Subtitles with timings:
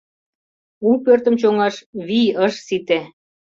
[0.87, 1.75] У пӧртым чоҥаш
[2.07, 2.99] вий ыш сите.